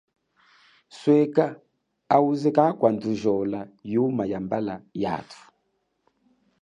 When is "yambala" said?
4.31-4.75